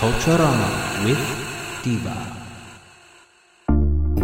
[0.00, 2.16] Culturama with Diva.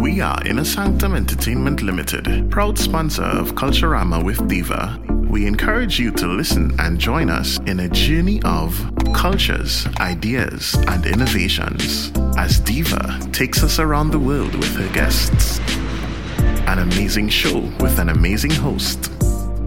[0.00, 4.98] We are Inner Sanctum Entertainment Limited, proud sponsor of Culturama with Diva.
[5.28, 8.74] We encourage you to listen and join us in a journey of
[9.12, 15.60] cultures, ideas, and innovations as Diva takes us around the world with her guests.
[16.66, 19.10] An amazing show with an amazing host.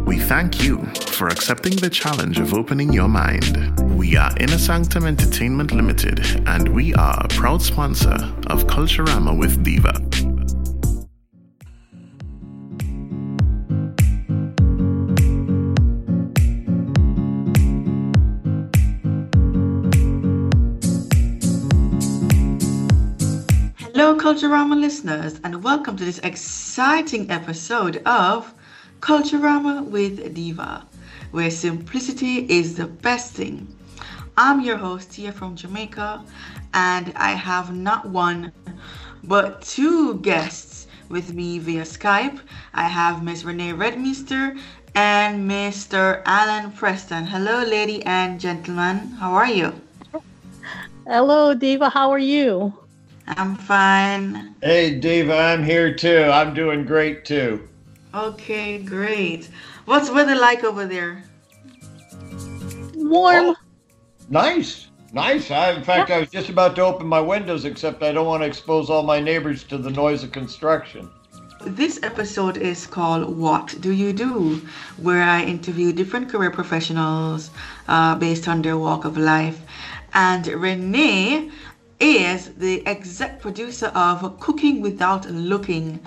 [0.09, 3.79] We thank you for accepting the challenge of opening your mind.
[3.95, 9.63] We are Inner Sanctum Entertainment Limited, and we are a proud sponsor of Culturama with
[9.63, 9.93] Diva.
[23.77, 28.55] Hello, Culturama listeners, and welcome to this exciting episode of
[28.99, 30.85] Culturama with Diva,
[31.31, 33.67] where simplicity is the best thing.
[34.37, 36.23] I'm your host here from Jamaica,
[36.73, 38.51] and I have not one
[39.23, 42.39] but two guests with me via Skype.
[42.73, 44.59] I have Miss Renee Redminster
[44.95, 46.21] and Mr.
[46.25, 47.25] Alan Preston.
[47.25, 48.97] Hello, lady and gentlemen.
[49.19, 49.73] How are you?
[51.05, 51.89] Hello, Diva.
[51.89, 52.73] How are you?
[53.27, 54.55] I'm fine.
[54.61, 56.23] Hey, Diva, I'm here too.
[56.31, 57.68] I'm doing great too.
[58.13, 59.49] Okay, great.
[59.85, 61.23] What's weather like over there?
[62.95, 63.45] Warm.
[63.49, 63.55] Oh,
[64.29, 64.87] nice.
[65.13, 65.51] Nice.
[65.51, 68.41] I, in fact, I was just about to open my windows, except I don't want
[68.43, 71.09] to expose all my neighbors to the noise of construction.
[71.65, 74.61] This episode is called What Do You Do?
[74.97, 77.51] where I interview different career professionals
[77.87, 79.61] uh, based on their walk of life.
[80.13, 81.51] And Renee
[81.99, 85.99] is the exec producer of Cooking Without Looking.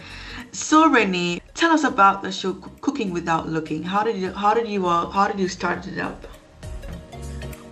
[0.55, 2.53] So Renee, tell us about the show
[2.83, 3.83] Cooking Without Looking.
[3.83, 6.27] How did you how did you uh, how did you start it up?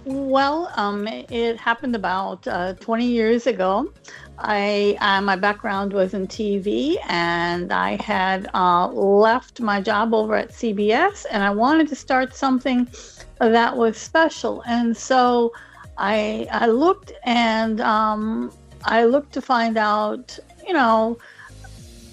[0.07, 3.93] Well, um, it happened about uh, 20 years ago.
[4.39, 10.35] I uh, my background was in TV, and I had uh, left my job over
[10.35, 12.89] at CBS, and I wanted to start something
[13.41, 14.63] that was special.
[14.67, 15.53] And so
[15.99, 18.51] I I looked and um,
[18.85, 21.19] I looked to find out, you know,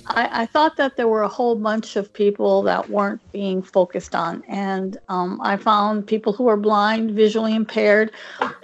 [0.09, 4.15] I, I, thought that there were a whole bunch of people that weren't being focused
[4.15, 8.11] on, and um, I found people who are blind, visually impaired.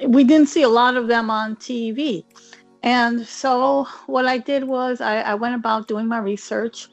[0.08, 2.24] We didn't see a lot of them on TV,
[2.82, 6.88] and so what I did was I, I went about doing my research.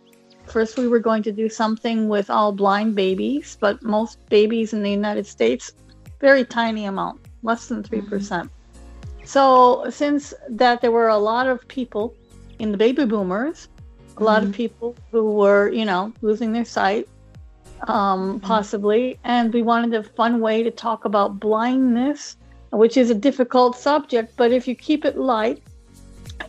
[0.46, 4.82] First, we were going to do something with all blind babies, but most babies in
[4.82, 5.72] the United States,
[6.20, 8.08] very tiny amount, less than 3%.
[8.08, 8.50] percent
[9.24, 12.14] So, since that there were a lot of people
[12.58, 13.68] in the baby boomers
[14.16, 17.08] a lot of people who were, you know, losing their sight,
[17.88, 19.18] um, possibly.
[19.24, 22.36] And we wanted a fun way to talk about blindness,
[22.70, 25.62] which is a difficult subject, but if you keep it light,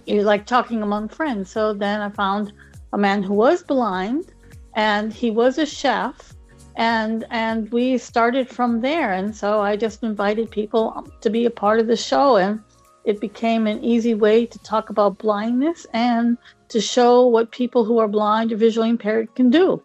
[0.05, 1.49] you're like talking among friends.
[1.51, 2.53] So then I found
[2.93, 4.31] a man who was blind
[4.75, 6.33] and he was a chef
[6.75, 11.49] and and we started from there and so I just invited people to be a
[11.49, 12.61] part of the show and
[13.03, 16.37] it became an easy way to talk about blindness and
[16.69, 19.81] to show what people who are blind or visually impaired can do.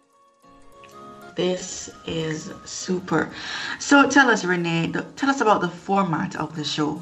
[1.35, 3.31] This is super.
[3.79, 7.01] So tell us, Renee, tell us about the format of the show.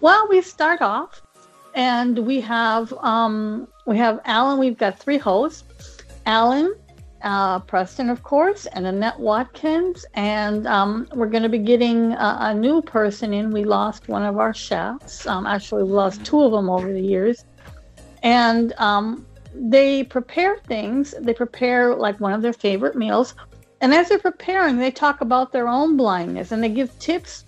[0.00, 1.20] Well, we start off
[1.74, 4.58] and we have um, we have Alan.
[4.58, 5.64] We've got three hosts:
[6.26, 6.74] Alan,
[7.22, 10.06] uh, Preston, of course, and Annette Watkins.
[10.14, 13.50] And um, we're going to be getting a, a, new person in.
[13.50, 15.26] We lost one of our chefs.
[15.26, 17.44] Um, actually, we lost two of them over the years
[18.22, 21.14] and um, they prepare things.
[21.20, 23.34] They prepare like one of their favorite meals,
[23.80, 27.44] and as they're preparing, they talk about their own blindness and they give tips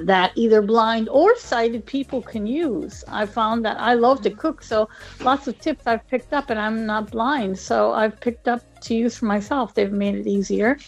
[0.00, 3.04] that either blind or sighted people can use.
[3.08, 4.88] I found that I love to cook, so
[5.20, 8.94] lots of tips I've picked up, and I'm not blind, so I've picked up to
[8.94, 9.74] use for myself.
[9.74, 10.78] They've made it easier.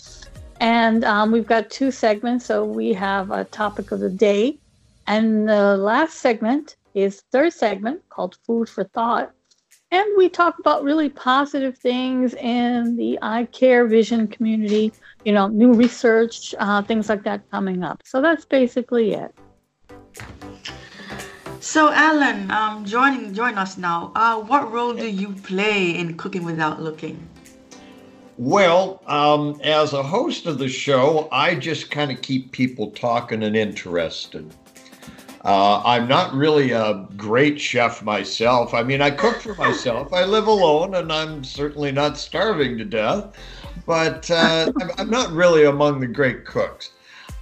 [0.60, 2.44] And um, we've got two segments.
[2.44, 4.58] So we have a topic of the day,
[5.06, 9.32] and the last segment is third segment called Food for Thought.
[9.90, 14.92] And we talk about really positive things in the eye care vision community,
[15.24, 18.02] you know, new research, uh, things like that coming up.
[18.04, 19.34] So that's basically it.
[21.60, 24.12] So, Alan, um, joining join us now.
[24.14, 27.26] Uh, what role do you play in Cooking Without Looking?
[28.36, 33.42] Well, um, as a host of the show, I just kind of keep people talking
[33.42, 34.54] and interested.
[35.44, 38.74] Uh, I'm not really a great chef myself.
[38.74, 40.12] I mean, I cook for myself.
[40.12, 43.36] I live alone, and I'm certainly not starving to death.
[43.86, 46.90] But uh, I'm, not really among the great cooks.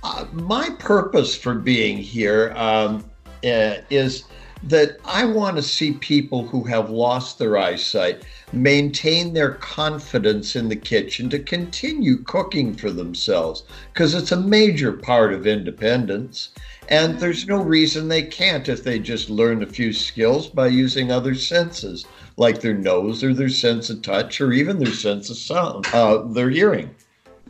[0.04, 3.04] Uh, my purpose for being here um,
[3.44, 4.24] uh, is
[4.62, 10.68] that I want to see people who have lost their eyesight maintain their confidence in
[10.68, 16.50] the kitchen to continue cooking for themselves because it's a major part of independence.
[16.88, 21.10] And there's no reason they can't if they just learn a few skills by using
[21.10, 22.06] other senses,
[22.36, 26.18] like their nose or their sense of touch or even their sense of sound, uh,
[26.18, 26.94] their hearing.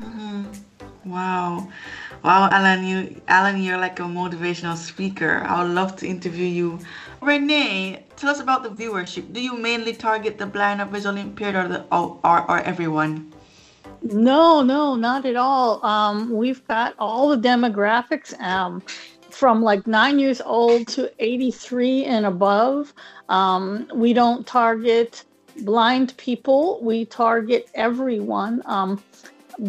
[0.00, 1.10] Mm-hmm.
[1.10, 1.68] Wow.
[2.24, 5.44] Wow, Alan, you Alan, you're like a motivational speaker.
[5.46, 6.78] I would love to interview you.
[7.20, 9.32] Renee, tell us about the viewership.
[9.32, 13.32] Do you mainly target the blind or visually impaired or the or, or, or everyone?
[14.02, 15.84] No, no, not at all.
[15.84, 18.82] Um, we've got all the demographics um,
[19.36, 22.94] from like nine years old to 83 and above.
[23.28, 25.24] Um, we don't target
[25.60, 28.62] blind people, we target everyone.
[28.64, 29.02] Um,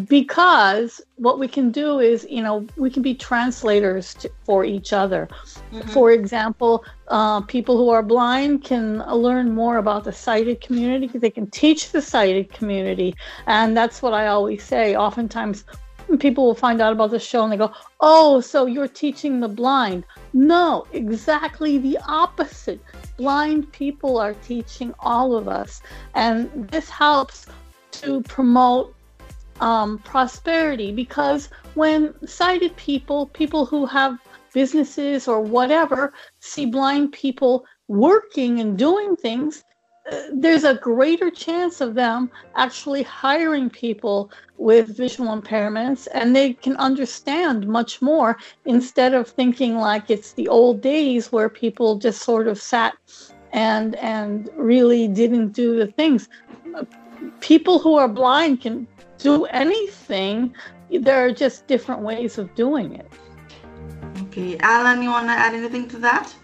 [0.06, 4.92] because what we can do is you know we can be translators to, for each
[4.92, 5.26] other
[5.72, 5.80] mm-hmm.
[5.88, 11.22] for example uh, people who are blind can learn more about the sighted community because
[11.22, 13.14] they can teach the sighted community
[13.46, 15.64] and that's what i always say oftentimes
[16.16, 19.48] people will find out about the show and they go oh so you're teaching the
[19.48, 20.04] blind.
[20.32, 22.80] No exactly the opposite.
[23.16, 25.82] Blind people are teaching all of us
[26.14, 27.46] and this helps
[27.92, 28.94] to promote
[29.60, 34.18] um, prosperity because when sighted people, people who have
[34.52, 39.64] businesses or whatever, see blind people working and doing things,
[40.32, 46.76] there's a greater chance of them actually hiring people with visual impairments and they can
[46.76, 52.48] understand much more instead of thinking like it's the old days where people just sort
[52.48, 52.96] of sat
[53.52, 56.28] and and really didn't do the things
[57.40, 58.86] people who are blind can
[59.18, 60.54] do anything.
[60.90, 63.10] There are just different ways of doing it.
[64.22, 66.34] Okay, Alan, you want to add anything to that?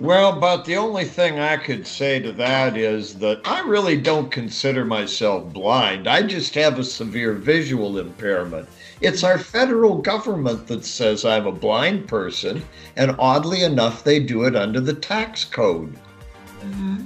[0.00, 4.30] Well, but the only thing I could say to that is that I really don't
[4.30, 6.08] consider myself blind.
[6.08, 8.66] I just have a severe visual impairment.
[9.02, 12.64] It's our federal government that says I'm a blind person,
[12.96, 15.94] and oddly enough, they do it under the tax code.
[16.60, 17.02] Mm-hmm.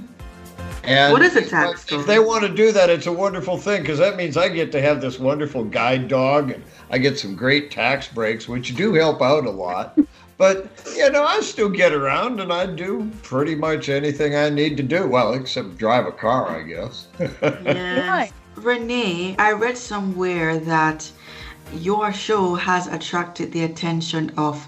[0.85, 2.01] And what is a tax code?
[2.01, 4.71] If they want to do that, it's a wonderful thing because that means I get
[4.71, 8.93] to have this wonderful guide dog and I get some great tax breaks, which do
[8.93, 9.99] help out a lot.
[10.37, 14.77] but, you know, I still get around and I do pretty much anything I need
[14.77, 15.07] to do.
[15.07, 17.07] Well, except drive a car, I guess.
[17.19, 18.33] yes.
[18.55, 21.09] Renee, I read somewhere that
[21.73, 24.67] your show has attracted the attention of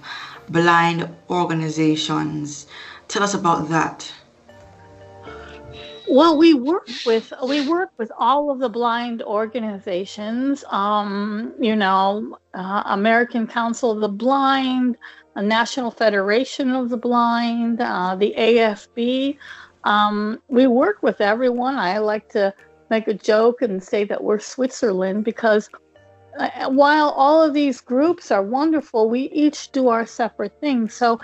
[0.49, 2.67] blind organizations.
[3.07, 4.11] Tell us about that.
[6.09, 10.63] Well, we work with we work with all of the blind organizations.
[10.69, 14.97] Um, you know, uh, American Council of the Blind,
[15.37, 19.37] the National Federation of the Blind, uh, the AFB.
[19.83, 21.75] Um, we work with everyone.
[21.75, 22.51] I like to
[22.89, 25.69] make a joke and say that we're Switzerland because
[26.39, 30.95] uh, while all of these groups are wonderful, we each do our separate things.
[30.95, 31.19] So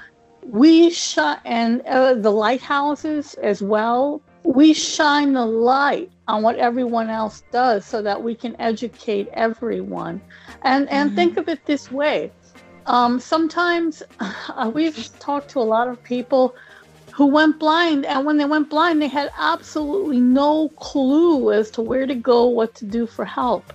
[0.46, 7.10] we shut and uh, the lighthouses as well we shine the light on what everyone
[7.10, 10.22] else does so that we can educate everyone
[10.64, 11.16] and and mm-hmm.
[11.16, 12.30] think of it this way
[12.86, 16.56] um, sometimes uh, we've talked to a lot of people
[17.14, 21.82] who went blind and when they went blind they had absolutely no clue as to
[21.82, 23.72] where to go what to do for help.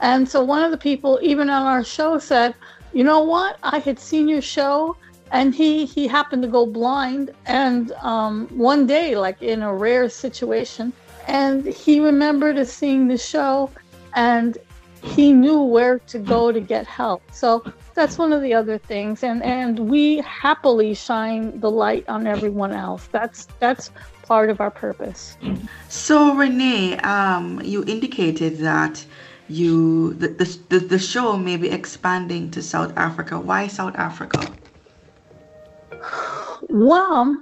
[0.00, 2.54] And so one of the people even on our show said
[2.92, 3.56] you know what?
[3.62, 4.96] I had seen your show
[5.30, 10.08] and he he happened to go blind and um, one day like in a rare
[10.08, 10.92] situation
[11.28, 13.70] and he remembered seeing the show
[14.14, 14.58] and
[15.02, 17.22] he knew where to go to get help.
[17.32, 17.64] So
[17.94, 19.22] that's one of the other things.
[19.22, 23.08] And and we happily shine the light on everyone else.
[23.12, 23.90] That's that's
[24.22, 25.36] part of our purpose.
[25.88, 29.04] So renee um, you indicated that
[29.48, 30.28] you the,
[30.68, 33.38] the, the show may be expanding to south africa.
[33.38, 34.40] Why south africa?
[36.68, 37.36] Well,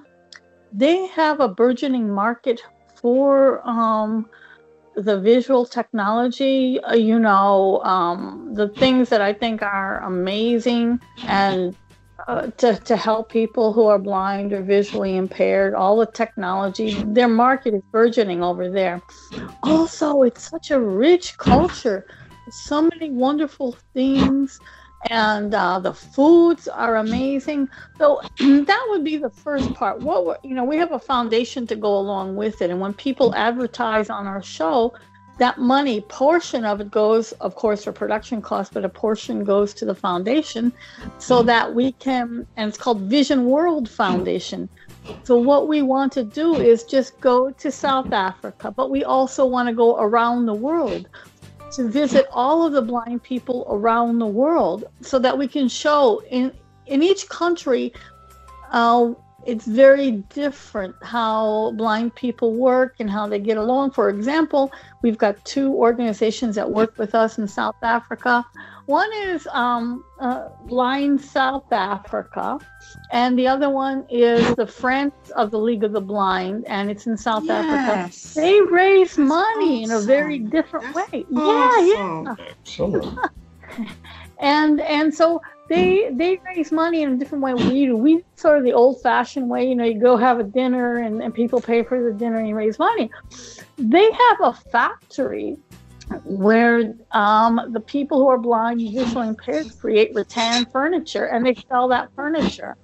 [0.73, 2.62] they have a burgeoning market
[2.95, 4.29] for um,
[5.02, 6.81] the visual technology.
[6.81, 11.76] Uh, you know, um, the things that I think are amazing and
[12.26, 16.95] uh, to, to help people who are blind or visually impaired, all the technology.
[17.05, 19.00] Their market is burgeoning over there.
[19.62, 22.07] Also, it's such a rich culture,
[22.50, 24.59] so many wonderful things,
[25.11, 27.69] and uh, the foods are amazing.
[27.99, 30.00] So that would be the first part.
[30.00, 32.95] What we're, you know, we have a foundation to go along with it, and when
[32.95, 34.93] people advertise on our show,
[35.38, 39.73] that money portion of it goes of course for production costs but a portion goes
[39.73, 40.73] to the foundation
[41.19, 44.69] so that we can and it's called vision world foundation
[45.23, 49.47] so what we want to do is just go to south africa but we also
[49.47, 51.09] want to go around the world
[51.73, 56.23] to visit all of the blind people around the world so that we can show
[56.31, 56.53] in
[56.87, 57.93] in each country
[58.71, 59.13] uh,
[59.47, 63.92] it's very different how blind people work and how they get along.
[63.92, 68.45] For example, we've got two organizations that work with us in South Africa.
[68.87, 72.59] One is um, uh, Blind South Africa,
[73.12, 77.07] and the other one is the Friends of the League of the Blind, and it's
[77.07, 77.64] in South Yes.
[77.64, 78.40] Africa.
[78.40, 81.26] They raise money in a very different That's way.
[81.30, 82.37] Yeah, yeah awesome.
[82.49, 83.18] Excellent.
[84.40, 87.55] and and so they they raise money in a different way.
[87.55, 90.45] We do we sort of the old fashioned way you know you go have a
[90.45, 93.11] dinner and, and people pay for the dinner and you raise money.
[93.77, 95.57] They have a factory
[96.25, 101.55] where um, the people who are blind and visually impaired create rattan furniture and they
[101.69, 102.77] sell that furniture.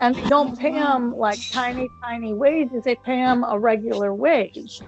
[0.00, 2.84] And they don't pay them like tiny tiny wages.
[2.84, 4.80] They pay them a regular wage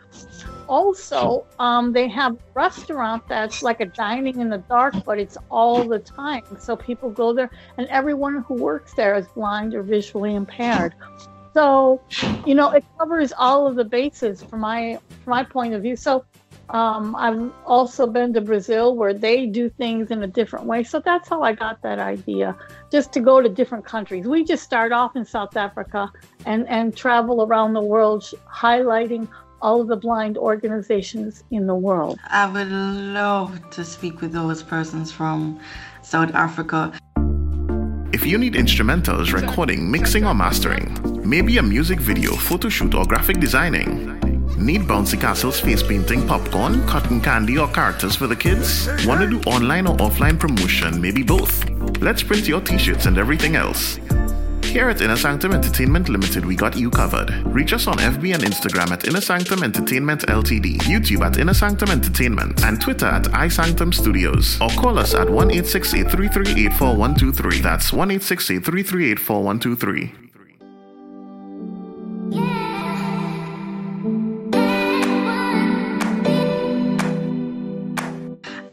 [0.68, 5.85] also um, they have restaurant that's like a dining in the dark but it's all
[5.85, 6.44] the time.
[6.58, 10.94] So people go there and everyone who works there is blind or visually impaired.
[11.54, 12.00] So
[12.44, 15.96] you know it covers all of the bases from my from my point of view.
[15.96, 16.25] So
[16.68, 20.82] um, i've also been to brazil where they do things in a different way.
[20.82, 22.56] So that's how i got that idea
[22.90, 24.26] just to go to different countries.
[24.26, 26.11] We just start off in south africa
[26.44, 29.28] and and travel around the world highlighting
[29.60, 32.18] all of the blind organizations in the world.
[32.28, 35.60] I would love to speak with those persons from
[36.02, 36.92] South Africa.
[38.12, 40.96] If you need instrumentals, recording, mixing, or mastering,
[41.28, 44.20] maybe a music video, photo shoot, or graphic designing.
[44.56, 48.88] Need bouncy castles, face painting, popcorn, cotton candy, or characters for the kids?
[49.04, 50.98] Want to do online or offline promotion?
[51.00, 51.68] Maybe both.
[52.00, 53.98] Let's print your t shirts and everything else.
[54.76, 57.30] Here at Inner Sanctum Entertainment Limited, we got you covered.
[57.47, 61.88] Reach us on FB and Instagram at Inner Sanctum Entertainment Ltd, YouTube at Inner Sanctum
[61.88, 64.61] Entertainment, and Twitter at iSanctum Studios.
[64.61, 68.66] Or call us at 1 868 That's 1 868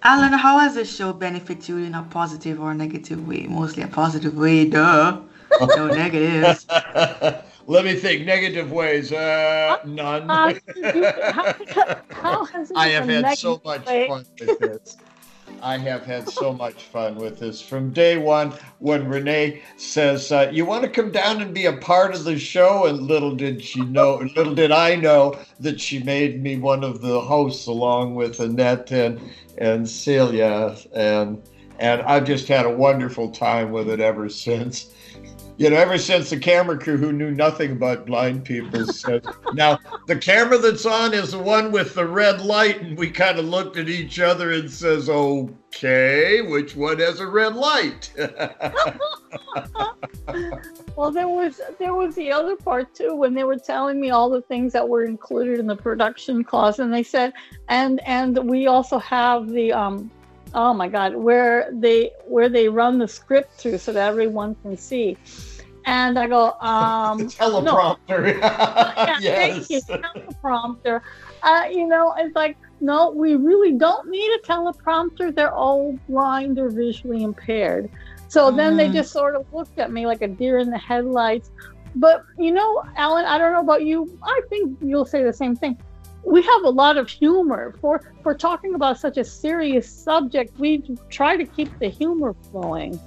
[0.06, 3.48] Alan, how has this show benefited you in a positive or negative way?
[3.48, 5.22] Mostly a positive way, duh.
[5.62, 6.66] No negatives.
[7.66, 8.26] Let me think.
[8.26, 9.12] Negative ways.
[9.12, 10.30] Uh, none.
[10.30, 10.54] Uh,
[11.32, 14.08] how, how has I have had so much way?
[14.08, 14.98] fun with this.
[15.62, 18.54] I have had so much fun with this from day one.
[18.80, 22.38] When Renee says, uh, "You want to come down and be a part of the
[22.38, 26.84] show," and little did she know, little did I know that she made me one
[26.84, 29.22] of the hosts along with Annette and
[29.58, 31.42] and Celia, and
[31.80, 34.88] and I've just had a wonderful time with it ever since.
[35.58, 39.80] You know, ever since the camera crew who knew nothing about blind people said, now
[40.08, 43.46] the camera that's on is the one with the red light, and we kind of
[43.46, 48.12] looked at each other and says, okay, which one has a red light?
[50.96, 54.30] Well, there was there was the other part too when they were telling me all
[54.30, 57.34] the things that were included in the production clause and they said,
[57.68, 60.12] and and we also have the um,
[60.54, 64.78] oh my God, where they where they run the script through so that everyone can
[64.78, 65.18] see,
[65.86, 68.38] and I go um, teleprompter.
[68.42, 69.68] yeah, yes.
[69.68, 69.82] thank you,
[70.46, 71.02] teleprompter.
[71.42, 75.36] Uh, you know, it's like, no, we really don't need a teleprompter.
[75.36, 77.90] They're all blind or visually impaired.
[78.30, 78.94] So then they Mhm.
[78.94, 81.50] just sort of looked at me like a deer in the headlights.
[81.96, 84.10] But, you know, Alan, I don't know about you.
[84.24, 85.78] I think you'll say the same thing.
[86.26, 90.58] We have a lot of humor for for talking about such a serious subject.
[90.58, 93.00] We try to keep the humor flowing.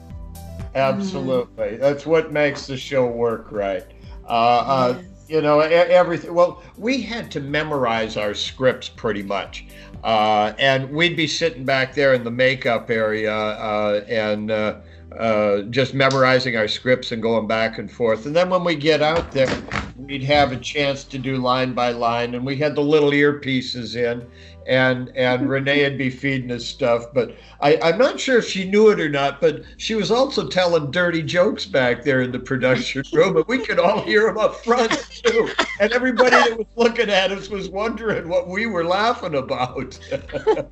[0.75, 1.77] Absolutely.
[1.77, 3.87] That's what makes the show work right.
[4.29, 6.35] Uh, uh, you know, everything.
[6.35, 9.67] Well, we had to memorize our scripts pretty much.
[10.05, 14.77] Uh, and we'd be sitting back there in the makeup area uh, and uh,
[15.19, 18.27] uh, just memorizing our scripts and going back and forth.
[18.27, 19.49] And then when we get out there,
[19.99, 23.97] we'd have a chance to do line by line, and we had the little earpieces
[23.97, 24.27] in,
[24.67, 27.05] and and Renee would be feeding us stuff.
[27.15, 30.49] But I, I'm not sure if she knew it or not, but she was also
[30.49, 34.39] telling dirty jokes back there in the production room, and we could all hear them
[34.39, 34.93] up front
[35.25, 35.49] too.
[35.81, 39.99] And everybody that was looking at us was wondering what we were laughing about.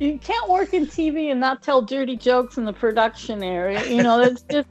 [0.00, 3.84] you can't work in TV and not tell dirty jokes in the production area.
[3.86, 4.68] You know, that's just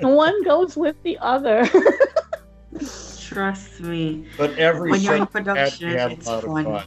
[0.00, 1.68] one goes with the other.
[3.28, 4.26] Trust me.
[4.36, 6.64] But every When you're in production, had to it's fun.
[6.64, 6.84] fun.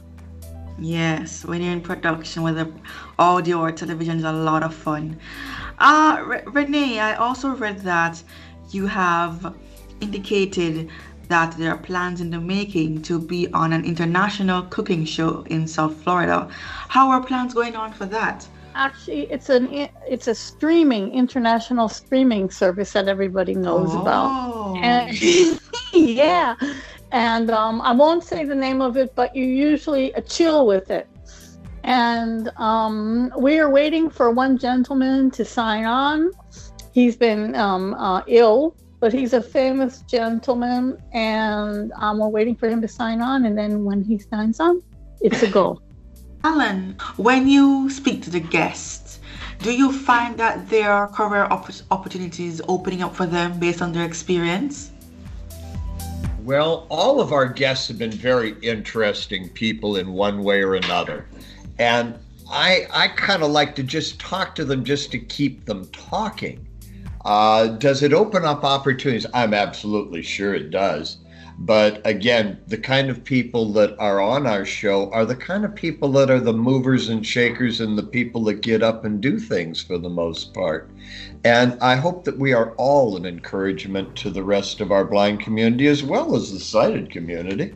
[0.78, 2.72] Yes, when you're in production, with whether
[3.18, 5.18] audio or television, is a lot of fun.
[5.78, 8.22] Uh, Re- Renee, I also read that
[8.70, 9.54] you have
[10.00, 10.90] indicated
[11.28, 15.66] that there are plans in the making to be on an international cooking show in
[15.66, 16.48] South Florida.
[16.88, 18.46] How are plans going on for that?
[18.74, 19.68] Actually, it's an
[20.08, 24.30] it's a streaming international streaming service that everybody knows about.
[24.32, 24.76] Oh.
[24.82, 25.16] And
[25.98, 26.56] yeah,
[27.12, 31.08] and um, I won't say the name of it, but you usually chill with it.
[31.84, 36.30] And um, we are waiting for one gentleman to sign on.
[36.92, 42.80] He's been um, uh, ill, but he's a famous gentleman, and we're waiting for him
[42.80, 43.44] to sign on.
[43.44, 44.82] And then when he signs on,
[45.20, 45.80] it's a go.
[46.44, 49.20] Alan, when you speak to the guests,
[49.58, 53.92] do you find that there are career opp- opportunities opening up for them based on
[53.92, 54.90] their experience?
[56.44, 61.26] Well, all of our guests have been very interesting people in one way or another.
[61.78, 62.18] And
[62.50, 66.66] I I kind of like to just talk to them just to keep them talking.
[67.24, 69.24] Uh, does it open up opportunities?
[69.32, 71.16] I'm absolutely sure it does.
[71.58, 75.74] But again, the kind of people that are on our show are the kind of
[75.74, 79.38] people that are the movers and shakers and the people that get up and do
[79.38, 80.90] things for the most part.
[81.44, 85.40] And I hope that we are all an encouragement to the rest of our blind
[85.40, 87.72] community as well as the sighted community.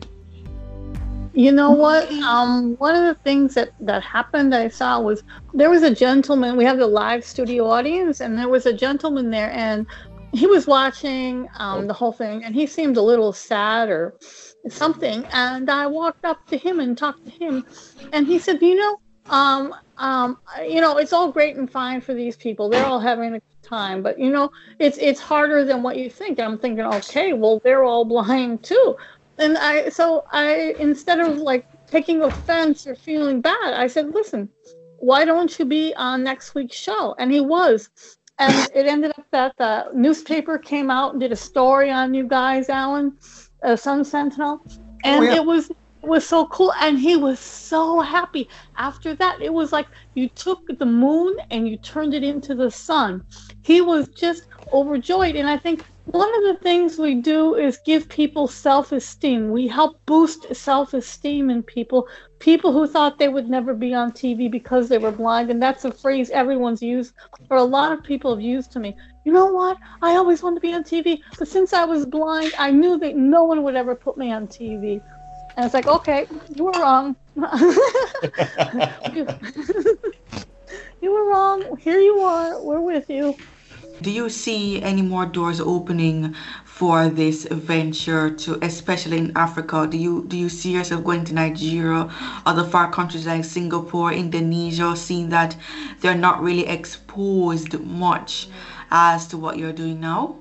[1.33, 2.11] You know what?
[2.11, 6.57] Um, one of the things that that happened I saw was there was a gentleman.
[6.57, 9.85] We have the live studio audience, and there was a gentleman there, and
[10.31, 14.15] he was watching um, the whole thing, and he seemed a little sad or
[14.69, 15.25] something.
[15.31, 17.65] And I walked up to him and talked to him,
[18.13, 18.97] and he said, "You know,
[19.29, 22.69] um, um, you know, it's all great and fine for these people.
[22.69, 24.49] They're all having a good time, but you know,
[24.79, 28.63] it's it's harder than what you think." And I'm thinking, okay, well, they're all blind
[28.63, 28.95] too
[29.39, 34.49] and I so I instead of like taking offense or feeling bad, I said, "Listen,
[34.99, 37.89] why don't you be on next week's show?" And he was,
[38.39, 42.25] and it ended up that the newspaper came out and did a story on you
[42.27, 43.15] guys, Alan,
[43.63, 44.65] uh, Sun Sentinel,
[45.03, 45.35] and yeah.
[45.35, 48.47] it was it was so cool, and he was so happy.
[48.77, 52.71] After that, it was like you took the moon and you turned it into the
[52.71, 53.23] sun.
[53.63, 58.09] He was just overjoyed, and I think one of the things we do is give
[58.09, 59.51] people self esteem.
[59.51, 62.07] We help boost self esteem in people,
[62.39, 65.51] people who thought they would never be on TV because they were blind.
[65.51, 67.13] And that's a phrase everyone's used,
[67.51, 68.95] or a lot of people have used to me.
[69.23, 69.77] You know what?
[70.01, 73.15] I always wanted to be on TV, but since I was blind, I knew that
[73.15, 75.01] no one would ever put me on TV.
[75.57, 77.15] And it's like, okay, you were wrong.
[81.01, 81.77] you were wrong.
[81.77, 82.59] Here you are.
[82.63, 83.35] We're with you.
[84.01, 86.33] Do you see any more doors opening
[86.63, 89.87] for this venture to especially in Africa?
[89.89, 92.09] Do you do you see yourself going to Nigeria,
[92.45, 95.57] other far countries like Singapore, Indonesia, seeing that
[95.99, 98.47] they're not really exposed much
[98.89, 100.37] as to what you're doing now?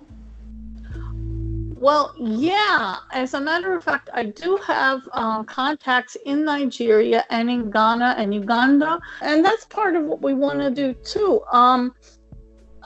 [1.81, 2.97] Well, yeah.
[3.13, 8.17] As a matter of fact, I do have uh, contacts in Nigeria and in Ghana
[8.19, 11.43] and Uganda, and that's part of what we want to do too.
[11.53, 11.95] Um,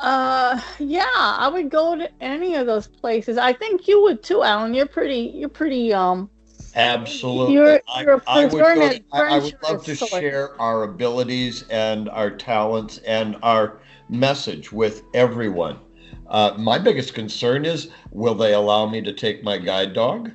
[0.02, 3.38] uh, yeah, I would go to any of those places.
[3.38, 4.74] I think you would too, Alan.
[4.74, 5.32] You're pretty.
[5.34, 5.92] You're pretty.
[5.94, 6.28] Um,
[6.74, 7.54] Absolutely.
[7.54, 8.80] You're- I- you're I, would go-
[9.12, 15.02] I- I would love to share our abilities and our talents and our message with
[15.14, 15.78] everyone.
[16.28, 20.30] Uh, my biggest concern is will they allow me to take my guide dog?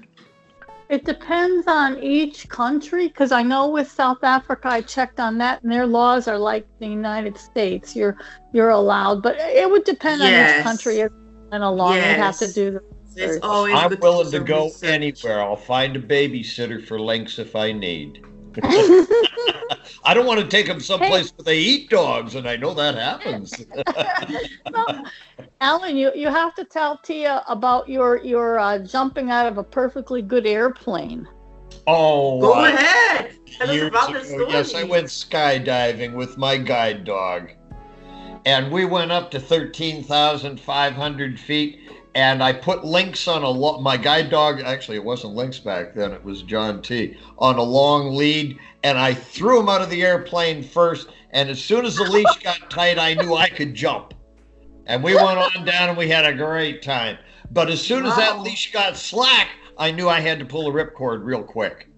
[0.89, 5.61] It depends on each country because I know with South Africa I checked on that
[5.63, 7.95] and their laws are like the United States.
[7.95, 8.17] You're
[8.53, 11.11] you're allowed, but it would depend on each country as
[11.51, 11.95] and along.
[11.95, 12.81] You'd have to do the
[13.15, 14.89] It's always I'm willing do to go research.
[14.89, 15.41] anywhere.
[15.41, 18.23] I'll find a babysitter for Lynx if I need.
[18.63, 22.95] I don't want to take them someplace where they eat dogs, and I know that
[22.95, 23.65] happens.
[24.71, 24.85] No,
[25.61, 29.63] Alan, you, you have to tell Tia about your your uh, jumping out of a
[29.63, 31.27] perfectly good airplane.
[31.87, 33.37] oh, Go uh, ahead.
[33.57, 37.51] Tell us about the ago, yes, I went skydiving with my guide dog.
[38.45, 41.79] And we went up to 13,500 feet.
[42.17, 44.59] And I put Lynx on a lo- my guide dog.
[44.61, 47.15] Actually, it wasn't Lynx back then; it was John T.
[47.37, 51.09] on a long lead, and I threw him out of the airplane first.
[51.29, 54.15] And as soon as the leash got tight, I knew I could jump.
[54.87, 57.19] And we went on down, and we had a great time.
[57.51, 60.71] But as soon as that leash got slack, I knew I had to pull the
[60.71, 61.87] ripcord real quick.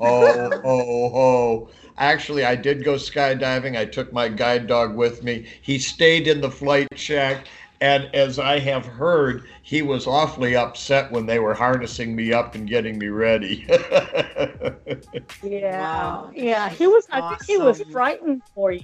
[0.00, 1.70] Oh, oh, oh.
[1.98, 3.78] Actually, I did go skydiving.
[3.78, 5.46] I took my guide dog with me.
[5.62, 7.46] He stayed in the flight shack.
[7.84, 12.54] And as I have heard, he was awfully upset when they were harnessing me up
[12.54, 13.66] and getting me ready.
[15.42, 16.30] Yeah, Wow.
[16.34, 16.70] yeah.
[16.70, 17.06] He was.
[17.12, 18.80] I think he was frightened for you.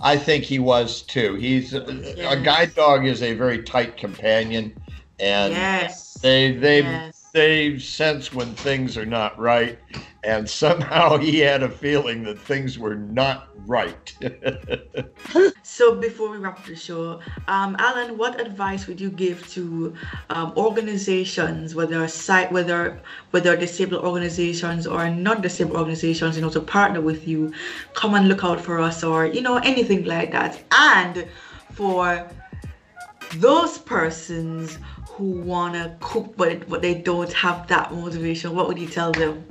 [0.00, 1.36] I think he was too.
[1.36, 4.74] He's uh, a guide dog is a very tight companion,
[5.20, 6.14] and Yes.
[6.14, 7.23] they they Yes.
[7.34, 9.78] They sense when things are not right,
[10.22, 14.16] and somehow he had a feeling that things were not right.
[15.66, 17.18] So before we wrap the show,
[17.48, 19.92] um, Alan, what advice would you give to
[20.30, 23.00] um, organizations, whether site, whether
[23.32, 27.52] whether disabled organizations or non-disabled organizations, you know, to partner with you,
[27.94, 31.26] come and look out for us, or you know, anything like that, and
[31.72, 32.30] for
[33.34, 38.88] those persons who wanna cook but but they don't have that motivation, what would you
[38.88, 39.44] tell them?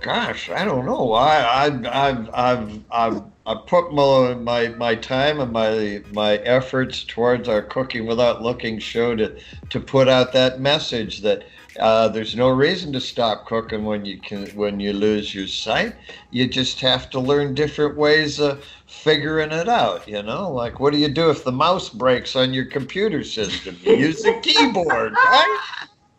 [0.00, 1.14] Gosh, I don't know.
[1.14, 7.02] I I've I've I've I've, I've put my, my my time and my my efforts
[7.02, 9.36] towards our cooking without looking show to
[9.70, 11.44] to put out that message that
[11.78, 15.94] uh, there's no reason to stop cooking when you can when you lose your sight.
[16.30, 20.06] You just have to learn different ways of figuring it out.
[20.08, 23.76] You know, like what do you do if the mouse breaks on your computer system?
[23.82, 25.60] You use a keyboard, right?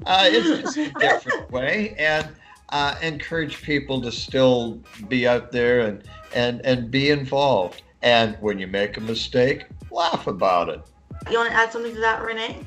[0.05, 2.27] Uh, it's just a different way and
[2.69, 7.81] uh, encourage people to still be out there and, and, and be involved.
[8.01, 10.81] And when you make a mistake, laugh about it.
[11.29, 12.65] You want to add something to that, Renee?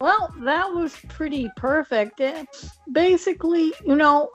[0.00, 2.20] Well, that was pretty perfect.
[2.92, 4.30] Basically, you know,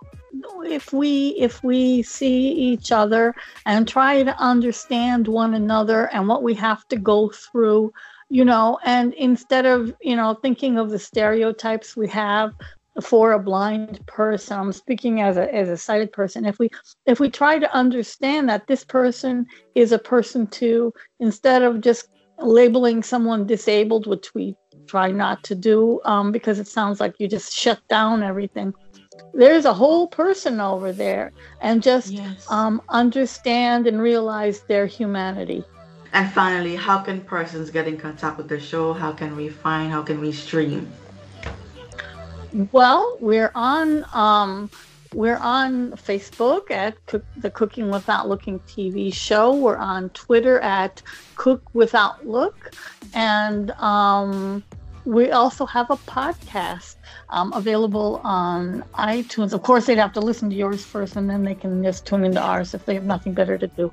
[0.65, 3.33] if we if we see each other
[3.65, 7.93] and try to understand one another and what we have to go through,
[8.29, 12.51] you know, and instead of, you know, thinking of the stereotypes we have
[13.01, 16.45] for a blind person, I'm speaking as a as a sighted person.
[16.45, 16.69] If we
[17.05, 19.45] if we try to understand that this person
[19.75, 22.07] is a person too, instead of just
[22.39, 24.55] labeling someone disabled, which we
[24.87, 28.73] try not to do um, because it sounds like you just shut down everything.
[29.33, 32.45] There's a whole person over there, and just Yes.
[32.49, 35.63] um, understand and realize their humanity.
[36.13, 38.93] And finally, how can persons get in contact with the show?
[38.93, 39.91] How can we find?
[39.91, 40.91] How can we stream?
[42.71, 44.69] Well, we're on um,
[45.13, 49.55] we're on Facebook at Cook, the Cooking Without Looking TV show.
[49.55, 51.01] We're on Twitter at
[51.35, 52.73] Cook Without Look,
[53.13, 54.63] and um,
[55.05, 56.95] we also have a podcast
[57.29, 59.53] um, available on iTunes.
[59.53, 62.23] Of course, they'd have to listen to yours first, and then they can just tune
[62.23, 63.91] into ours if they have nothing better to do.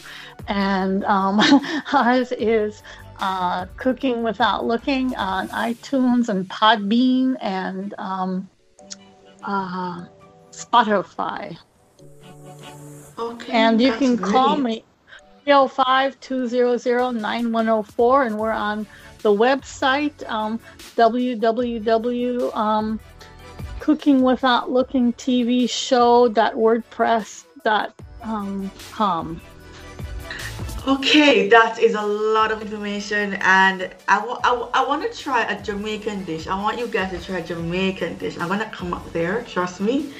[0.48, 1.40] And um,
[1.92, 2.82] ours is
[3.18, 8.48] uh, Cooking Without Looking on iTunes and Podbean and um,
[9.42, 10.06] uh,
[10.50, 11.56] Spotify.
[13.18, 13.52] Okay.
[13.52, 14.84] And you can call me
[15.44, 18.86] 305 200 9104, and we're on
[19.22, 20.60] the website um,
[20.96, 22.56] www.
[22.56, 23.00] Um.
[30.86, 35.62] Okay, that is a lot of information, and I I I want to try a
[35.62, 36.46] Jamaican dish.
[36.46, 38.38] I want you guys to try a Jamaican dish.
[38.38, 40.12] I'm gonna come up there, trust me.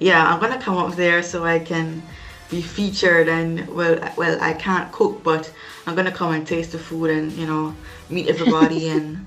[0.00, 2.02] Yeah, I'm gonna come up there so I can
[2.50, 3.28] be featured.
[3.28, 5.52] And well, well, I can't cook, but
[5.86, 7.74] I'm gonna come and taste the food and you know
[8.10, 9.24] meet everybody and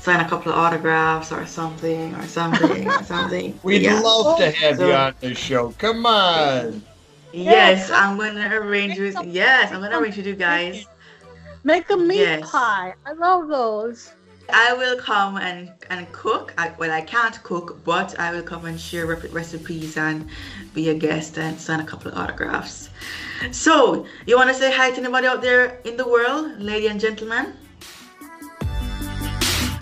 [0.00, 3.58] sign a couple of autographs or something or something or something.
[3.62, 4.00] We'd Yeah.
[4.00, 5.74] love to have So- you on the show.
[5.78, 6.82] Come on.
[7.32, 7.90] Yes, Yes.
[7.90, 9.16] I'm gonna arrange with.
[9.24, 10.86] Yes, I'm gonna arrange with you guys.
[11.64, 12.50] Make a meat Yes.
[12.50, 12.94] pie.
[13.06, 14.12] I love those.
[14.52, 16.52] I will come and and cook.
[16.58, 20.28] I, well, I can't cook, but I will come and share recipes and
[20.74, 22.90] be a guest and sign a couple of autographs.
[23.50, 27.00] So, you want to say hi to anybody out there in the world, lady and
[27.00, 27.54] gentlemen?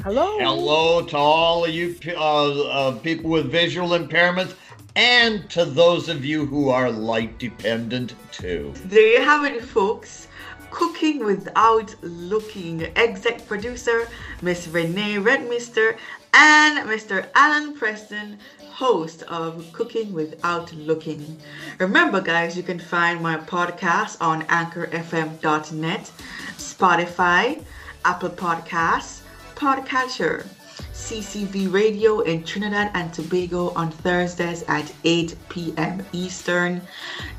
[0.02, 0.38] Hello.
[0.38, 4.54] Hello to all of you uh, uh, people with visual impairments
[4.96, 8.72] and to those of you who are light dependent too.
[8.86, 10.28] There you have it, folks.
[10.70, 12.86] Cooking without looking.
[12.96, 14.08] Exec producer
[14.40, 15.98] Miss Renee Redmister
[16.32, 17.28] and Mr.
[17.34, 18.38] Alan Preston,
[18.70, 21.36] host of Cooking Without Looking.
[21.78, 26.12] Remember, guys, you can find my podcast on anchorfm.net,
[26.56, 27.62] Spotify,
[28.06, 29.19] Apple Podcasts,
[29.61, 30.46] podcatcher.
[30.94, 36.07] CCV Radio in Trinidad and Tobago on Thursdays at 8 p.m.
[36.12, 36.81] Eastern,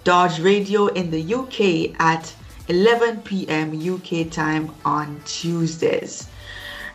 [0.04, 2.32] Dodge Radio in the UK at
[2.68, 3.74] 11 p.m.
[3.74, 6.30] UK time on Tuesdays.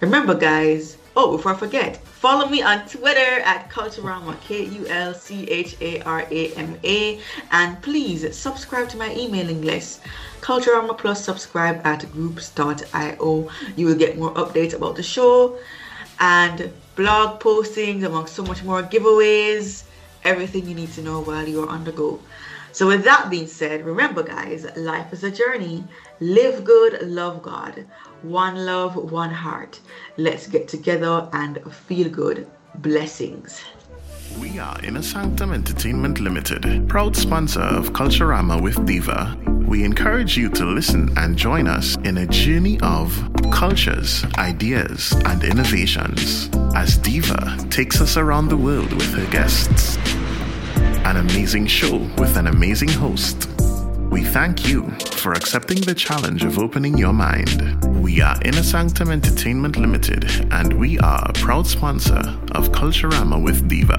[0.00, 5.14] Remember, guys, oh, before I forget, follow me on Twitter at Culturama, K U L
[5.14, 7.18] C H A R A M A,
[7.50, 10.02] and please subscribe to my emailing list.
[10.42, 13.48] Culturama Plus subscribe at groups.io.
[13.76, 15.58] You will get more updates about the show
[16.20, 19.84] and blog postings, among so much more giveaways,
[20.24, 22.20] everything you need to know while you're on the go.
[22.72, 25.82] So, with that being said, remember, guys, life is a journey.
[26.20, 27.86] Live good, love God.
[28.22, 29.78] One love, one heart.
[30.16, 32.48] Let's get together and feel good.
[32.76, 33.62] Blessings.
[34.40, 39.36] We are Inner Sanctum Entertainment Limited, proud sponsor of Culturama with Diva.
[39.66, 43.12] We encourage you to listen and join us in a journey of
[43.50, 49.96] cultures, ideas, and innovations as Diva takes us around the world with her guests.
[51.04, 53.55] An amazing show with an amazing host.
[54.10, 57.84] We thank you for accepting the challenge of opening your mind.
[58.02, 63.68] We are Inner Sanctum Entertainment Limited, and we are a proud sponsor of Culturama with
[63.68, 63.98] Diva.